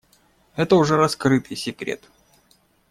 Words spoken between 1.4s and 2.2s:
секрет.